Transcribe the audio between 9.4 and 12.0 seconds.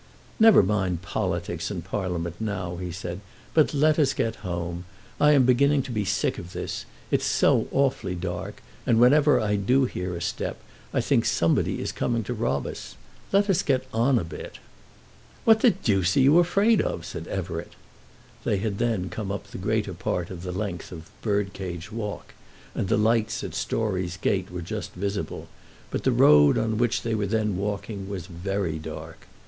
do hear a step, I think somebody is